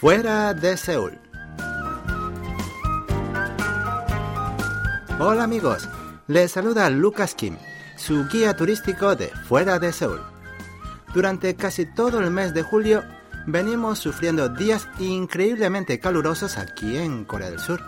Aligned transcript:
Fuera 0.00 0.54
de 0.54 0.78
Seúl. 0.78 1.18
Hola 5.18 5.44
amigos, 5.44 5.90
les 6.26 6.52
saluda 6.52 6.88
Lucas 6.88 7.34
Kim, 7.34 7.58
su 7.98 8.26
guía 8.28 8.56
turístico 8.56 9.14
de 9.14 9.26
Fuera 9.28 9.78
de 9.78 9.92
Seúl. 9.92 10.22
Durante 11.12 11.54
casi 11.54 11.84
todo 11.84 12.18
el 12.20 12.30
mes 12.30 12.54
de 12.54 12.62
julio 12.62 13.04
venimos 13.46 13.98
sufriendo 13.98 14.48
días 14.48 14.88
increíblemente 14.98 16.00
calurosos 16.00 16.56
aquí 16.56 16.96
en 16.96 17.26
Corea 17.26 17.50
del 17.50 17.60
Sur. 17.60 17.82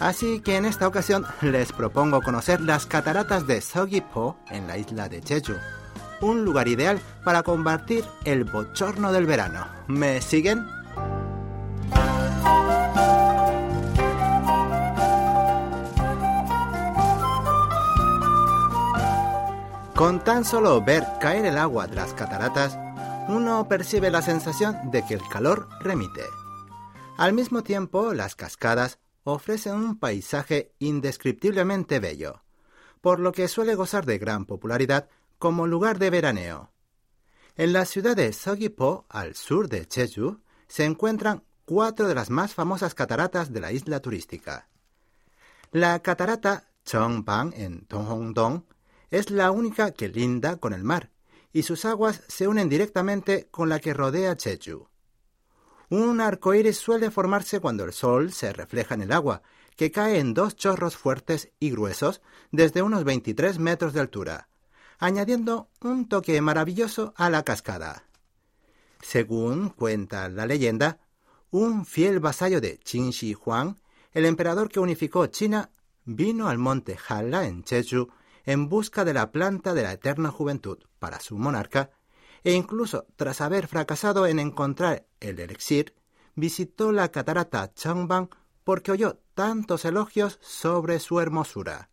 Así 0.00 0.40
que 0.40 0.56
en 0.56 0.64
esta 0.64 0.88
ocasión 0.88 1.24
les 1.40 1.70
propongo 1.70 2.20
conocer 2.20 2.60
las 2.60 2.84
cataratas 2.84 3.46
de 3.46 3.60
Seogwipo 3.60 4.40
en 4.50 4.66
la 4.66 4.76
isla 4.76 5.08
de 5.08 5.22
Jeju, 5.22 5.54
un 6.20 6.44
lugar 6.44 6.66
ideal 6.66 6.98
para 7.22 7.44
combatir 7.44 8.04
el 8.24 8.42
bochorno 8.42 9.12
del 9.12 9.26
verano. 9.26 9.68
¿Me 9.86 10.20
siguen? 10.20 10.77
Con 19.98 20.22
tan 20.22 20.44
solo 20.44 20.80
ver 20.80 21.04
caer 21.20 21.44
el 21.44 21.58
agua 21.58 21.88
de 21.88 21.96
las 21.96 22.14
cataratas, 22.14 22.78
uno 23.28 23.66
percibe 23.66 24.12
la 24.12 24.22
sensación 24.22 24.92
de 24.92 25.04
que 25.04 25.14
el 25.14 25.28
calor 25.28 25.68
remite. 25.80 26.22
Al 27.16 27.32
mismo 27.32 27.64
tiempo, 27.64 28.14
las 28.14 28.36
cascadas 28.36 29.00
ofrecen 29.24 29.74
un 29.74 29.98
paisaje 29.98 30.72
indescriptiblemente 30.78 31.98
bello, 31.98 32.44
por 33.00 33.18
lo 33.18 33.32
que 33.32 33.48
suele 33.48 33.74
gozar 33.74 34.06
de 34.06 34.18
gran 34.18 34.44
popularidad 34.46 35.08
como 35.36 35.66
lugar 35.66 35.98
de 35.98 36.10
veraneo. 36.10 36.70
En 37.56 37.72
la 37.72 37.84
ciudad 37.84 38.14
de 38.14 38.32
Seogwipo, 38.32 39.04
al 39.08 39.34
sur 39.34 39.68
de 39.68 39.88
Jeju, 39.90 40.42
se 40.68 40.84
encuentran 40.84 41.42
cuatro 41.64 42.06
de 42.06 42.14
las 42.14 42.30
más 42.30 42.54
famosas 42.54 42.94
cataratas 42.94 43.52
de 43.52 43.60
la 43.60 43.72
isla 43.72 43.98
turística. 43.98 44.68
La 45.72 45.98
catarata 46.02 46.68
Cheongbang 46.84 47.52
en 47.56 47.84
Donghong 47.88 48.64
es 49.10 49.30
la 49.30 49.50
única 49.50 49.92
que 49.92 50.08
linda 50.08 50.56
con 50.56 50.72
el 50.72 50.84
mar, 50.84 51.10
y 51.52 51.62
sus 51.62 51.84
aguas 51.84 52.22
se 52.28 52.46
unen 52.46 52.68
directamente 52.68 53.48
con 53.50 53.68
la 53.68 53.80
que 53.80 53.94
rodea 53.94 54.36
Jeju. 54.36 54.88
Un 55.90 56.20
arco 56.20 56.54
iris 56.54 56.76
suele 56.76 57.10
formarse 57.10 57.60
cuando 57.60 57.84
el 57.84 57.92
sol 57.92 58.32
se 58.32 58.52
refleja 58.52 58.94
en 58.94 59.02
el 59.02 59.12
agua, 59.12 59.42
que 59.76 59.90
cae 59.90 60.18
en 60.18 60.34
dos 60.34 60.56
chorros 60.56 60.96
fuertes 60.96 61.50
y 61.58 61.70
gruesos 61.70 62.20
desde 62.50 62.82
unos 62.82 63.04
23 63.04 63.58
metros 63.58 63.92
de 63.94 64.00
altura, 64.00 64.48
añadiendo 64.98 65.70
un 65.80 66.08
toque 66.08 66.40
maravilloso 66.42 67.14
a 67.16 67.30
la 67.30 67.42
cascada. 67.42 68.04
Según 69.00 69.70
cuenta 69.70 70.28
la 70.28 70.46
leyenda, 70.46 70.98
un 71.50 71.86
fiel 71.86 72.20
vasallo 72.20 72.60
de 72.60 72.78
Qin 72.78 73.10
Shi 73.10 73.34
Huang, 73.34 73.76
el 74.12 74.26
emperador 74.26 74.68
que 74.68 74.80
unificó 74.80 75.26
China, 75.26 75.70
vino 76.04 76.48
al 76.48 76.58
monte 76.58 76.98
Hala 77.08 77.46
en 77.46 77.64
Jeju 77.64 78.08
en 78.48 78.70
busca 78.70 79.04
de 79.04 79.12
la 79.12 79.30
planta 79.30 79.74
de 79.74 79.82
la 79.82 79.92
eterna 79.92 80.30
juventud 80.30 80.78
para 80.98 81.20
su 81.20 81.36
monarca, 81.36 81.90
e 82.42 82.54
incluso 82.54 83.04
tras 83.16 83.42
haber 83.42 83.66
fracasado 83.66 84.26
en 84.26 84.38
encontrar 84.38 85.04
el 85.20 85.38
elixir, 85.38 85.94
visitó 86.34 86.90
la 86.90 87.10
catarata 87.10 87.74
Changbang 87.74 88.30
porque 88.64 88.90
oyó 88.90 89.18
tantos 89.34 89.84
elogios 89.84 90.38
sobre 90.40 90.98
su 90.98 91.20
hermosura. 91.20 91.90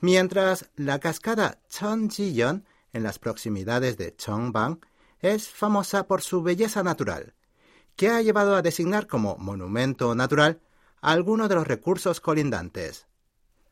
Mientras 0.00 0.68
la 0.74 0.98
cascada 0.98 1.60
Cheonjiyeon, 1.68 2.64
en 2.92 3.04
las 3.04 3.20
proximidades 3.20 3.96
de 3.96 4.16
Chongbang, 4.16 4.80
es 5.20 5.48
famosa 5.48 6.08
por 6.08 6.22
su 6.22 6.42
belleza 6.42 6.82
natural, 6.82 7.34
que 7.94 8.08
ha 8.08 8.20
llevado 8.20 8.56
a 8.56 8.62
designar 8.62 9.06
como 9.06 9.36
monumento 9.36 10.12
natural 10.16 10.60
algunos 11.00 11.48
de 11.48 11.54
los 11.54 11.68
recursos 11.68 12.20
colindantes. 12.20 13.06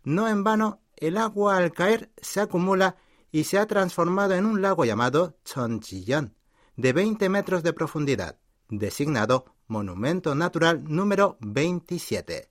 No 0.04 0.28
en 0.28 0.44
vano, 0.44 0.83
el 0.96 1.16
agua 1.16 1.56
al 1.56 1.72
caer 1.72 2.10
se 2.20 2.40
acumula 2.40 2.96
y 3.30 3.44
se 3.44 3.58
ha 3.58 3.66
transformado 3.66 4.34
en 4.34 4.46
un 4.46 4.62
lago 4.62 4.84
llamado 4.84 5.36
Chonjiyeon, 5.44 6.34
de 6.76 6.92
20 6.92 7.28
metros 7.28 7.62
de 7.62 7.72
profundidad, 7.72 8.38
designado 8.68 9.46
Monumento 9.66 10.34
Natural 10.34 10.84
número 10.84 11.36
27. 11.40 12.48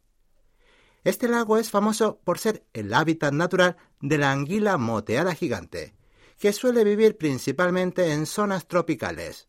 Este 1.03 1.27
lago 1.27 1.57
es 1.57 1.69
famoso 1.69 2.19
por 2.23 2.39
ser 2.39 2.65
el 2.73 2.93
hábitat 2.93 3.33
natural 3.33 3.77
de 3.99 4.17
la 4.17 4.31
anguila 4.31 4.77
moteada 4.77 5.35
gigante, 5.35 5.95
que 6.39 6.53
suele 6.53 6.83
vivir 6.83 7.17
principalmente 7.17 8.13
en 8.13 8.25
zonas 8.25 8.67
tropicales. 8.67 9.47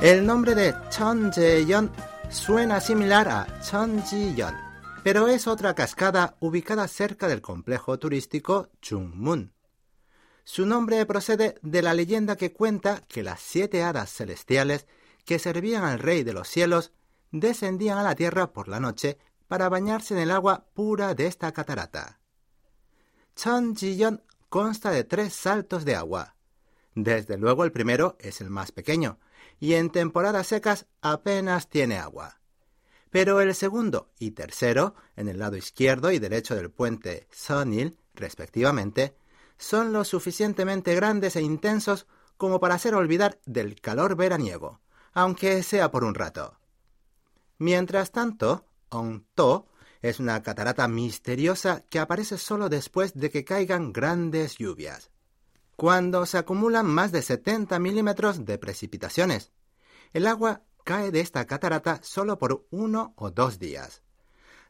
El 0.00 0.24
nombre 0.24 0.54
de 0.54 0.76
Cheonjeyeon 0.90 1.90
suena 2.30 2.80
similar 2.80 3.28
a 3.28 3.60
Cheonjiyeon, 3.60 4.54
pero 5.02 5.26
es 5.26 5.48
otra 5.48 5.74
cascada 5.74 6.36
ubicada 6.38 6.86
cerca 6.86 7.26
del 7.26 7.42
complejo 7.42 7.98
turístico 7.98 8.68
Chungmun. 8.80 9.52
Su 10.44 10.66
nombre 10.66 11.04
procede 11.04 11.56
de 11.62 11.82
la 11.82 11.94
leyenda 11.94 12.36
que 12.36 12.52
cuenta 12.52 13.02
que 13.08 13.24
las 13.24 13.40
siete 13.40 13.82
hadas 13.82 14.12
celestiales 14.12 14.86
que 15.24 15.40
servían 15.40 15.82
al 15.82 15.98
rey 15.98 16.22
de 16.22 16.32
los 16.32 16.46
cielos 16.46 16.92
descendían 17.32 17.98
a 17.98 18.04
la 18.04 18.14
tierra 18.14 18.52
por 18.52 18.68
la 18.68 18.78
noche 18.78 19.18
para 19.48 19.68
bañarse 19.68 20.14
en 20.14 20.20
el 20.20 20.30
agua 20.30 20.68
pura 20.74 21.14
de 21.14 21.26
esta 21.26 21.50
catarata. 21.50 22.20
Cheonjiyeon 23.34 24.22
consta 24.48 24.92
de 24.92 25.02
tres 25.02 25.34
saltos 25.34 25.84
de 25.84 25.96
agua. 25.96 26.37
Desde 27.00 27.38
luego 27.38 27.62
el 27.62 27.70
primero 27.70 28.16
es 28.18 28.40
el 28.40 28.50
más 28.50 28.72
pequeño, 28.72 29.20
y 29.60 29.74
en 29.74 29.90
temporadas 29.90 30.48
secas 30.48 30.86
apenas 31.00 31.68
tiene 31.68 31.96
agua. 31.96 32.40
Pero 33.10 33.40
el 33.40 33.54
segundo 33.54 34.10
y 34.18 34.32
tercero, 34.32 34.96
en 35.14 35.28
el 35.28 35.38
lado 35.38 35.56
izquierdo 35.56 36.10
y 36.10 36.18
derecho 36.18 36.56
del 36.56 36.72
puente 36.72 37.28
Sonil, 37.30 37.96
respectivamente, 38.14 39.16
son 39.58 39.92
lo 39.92 40.02
suficientemente 40.02 40.96
grandes 40.96 41.36
e 41.36 41.40
intensos 41.40 42.08
como 42.36 42.58
para 42.58 42.74
hacer 42.74 42.96
olvidar 42.96 43.38
del 43.46 43.80
calor 43.80 44.16
veraniego, 44.16 44.80
aunque 45.12 45.62
sea 45.62 45.92
por 45.92 46.02
un 46.02 46.16
rato. 46.16 46.58
Mientras 47.58 48.10
tanto, 48.10 48.64
Ongto 48.88 49.68
es 50.02 50.18
una 50.18 50.42
catarata 50.42 50.88
misteriosa 50.88 51.84
que 51.88 52.00
aparece 52.00 52.38
solo 52.38 52.68
después 52.68 53.14
de 53.14 53.30
que 53.30 53.44
caigan 53.44 53.92
grandes 53.92 54.58
lluvias 54.58 55.12
cuando 55.78 56.26
se 56.26 56.38
acumulan 56.38 56.86
más 56.86 57.12
de 57.12 57.22
70 57.22 57.78
milímetros 57.78 58.44
de 58.44 58.58
precipitaciones. 58.58 59.52
El 60.12 60.26
agua 60.26 60.64
cae 60.82 61.12
de 61.12 61.20
esta 61.20 61.46
catarata 61.46 62.00
solo 62.02 62.36
por 62.36 62.66
uno 62.70 63.14
o 63.14 63.30
dos 63.30 63.60
días. 63.60 64.02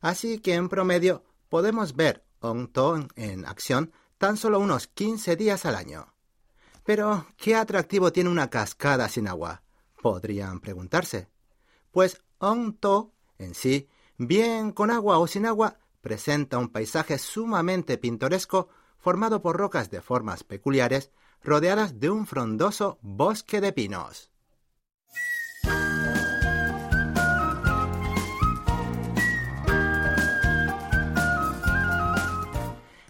Así 0.02 0.38
que 0.38 0.52
en 0.52 0.68
promedio 0.68 1.24
podemos 1.48 1.96
ver 1.96 2.26
Ongton 2.40 3.08
en 3.16 3.46
acción 3.46 3.90
tan 4.18 4.36
solo 4.36 4.60
unos 4.60 4.86
15 4.86 5.34
días 5.36 5.64
al 5.64 5.76
año. 5.76 6.12
Pero, 6.84 7.26
¿qué 7.38 7.56
atractivo 7.56 8.12
tiene 8.12 8.28
una 8.28 8.50
cascada 8.50 9.08
sin 9.08 9.28
agua? 9.28 9.62
Podrían 10.02 10.60
preguntarse. 10.60 11.30
Pues 11.90 12.20
Ongto 12.36 13.14
en 13.38 13.54
sí, 13.54 13.88
bien 14.18 14.72
con 14.72 14.90
agua 14.90 15.18
o 15.18 15.26
sin 15.26 15.46
agua, 15.46 15.78
presenta 16.02 16.58
un 16.58 16.68
paisaje 16.68 17.16
sumamente 17.16 17.96
pintoresco 17.96 18.68
formado 18.98 19.42
por 19.42 19.56
rocas 19.56 19.90
de 19.90 20.00
formas 20.00 20.44
peculiares, 20.44 21.10
rodeadas 21.42 22.00
de 22.00 22.10
un 22.10 22.26
frondoso 22.26 22.98
bosque 23.00 23.60
de 23.60 23.72
pinos. 23.72 24.30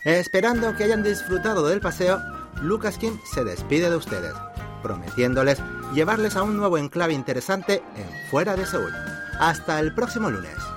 Esperando 0.04 0.74
que 0.74 0.84
hayan 0.84 1.02
disfrutado 1.02 1.66
del 1.68 1.80
paseo, 1.80 2.18
Lucas 2.62 2.96
Kim 2.96 3.18
se 3.24 3.44
despide 3.44 3.90
de 3.90 3.96
ustedes, 3.96 4.32
prometiéndoles 4.82 5.60
llevarles 5.92 6.36
a 6.36 6.42
un 6.42 6.56
nuevo 6.56 6.78
enclave 6.78 7.12
interesante 7.12 7.82
en 7.94 8.30
Fuera 8.30 8.56
de 8.56 8.64
Seúl. 8.64 8.92
Hasta 9.38 9.78
el 9.80 9.94
próximo 9.94 10.30
lunes. 10.30 10.67